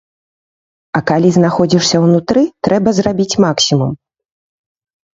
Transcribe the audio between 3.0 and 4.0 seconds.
зрабіць максімум.